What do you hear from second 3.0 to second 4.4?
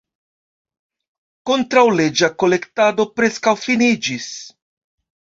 preskaŭ finiĝis.